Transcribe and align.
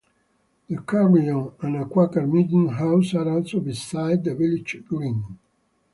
The 0.67 0.77
carillon 0.77 1.51
and 1.61 1.75
a 1.75 1.85
Quaker 1.85 2.25
meeting 2.25 2.69
house 2.69 3.13
are 3.13 3.29
also 3.29 3.59
beside 3.59 4.23
the 4.23 4.33
village 4.33 4.83
green. 4.87 5.37